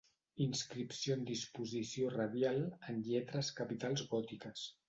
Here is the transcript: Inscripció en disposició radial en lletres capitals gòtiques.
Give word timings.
Inscripció 0.45 1.17
en 1.17 1.25
disposició 1.27 2.09
radial 2.15 2.65
en 2.95 3.07
lletres 3.11 3.55
capitals 3.63 4.07
gòtiques. 4.17 4.69